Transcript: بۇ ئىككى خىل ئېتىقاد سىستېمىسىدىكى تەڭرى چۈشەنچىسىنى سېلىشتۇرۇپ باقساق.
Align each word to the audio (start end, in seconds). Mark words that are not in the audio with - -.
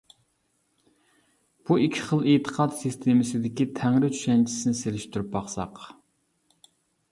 بۇ 1.67 1.77
ئىككى 1.83 2.05
خىل 2.07 2.23
ئېتىقاد 2.31 2.73
سىستېمىسىدىكى 2.79 3.69
تەڭرى 3.81 4.11
چۈشەنچىسىنى 4.17 4.81
سېلىشتۇرۇپ 4.83 5.33
باقساق. 5.39 5.85